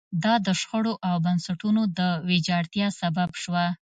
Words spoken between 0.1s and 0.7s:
دا د